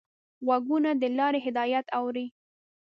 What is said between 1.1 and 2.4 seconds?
لارې هدایت اوري